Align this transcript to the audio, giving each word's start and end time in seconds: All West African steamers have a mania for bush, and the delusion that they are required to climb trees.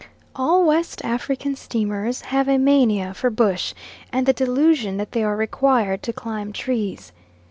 All 0.35 0.65
West 0.65 1.05
African 1.05 1.55
steamers 1.55 2.21
have 2.21 2.47
a 2.47 2.57
mania 2.57 3.13
for 3.13 3.29
bush, 3.29 3.75
and 4.11 4.25
the 4.25 4.33
delusion 4.33 4.97
that 4.97 5.11
they 5.11 5.23
are 5.23 5.35
required 5.37 6.01
to 6.01 6.11
climb 6.11 6.51
trees. 6.51 7.11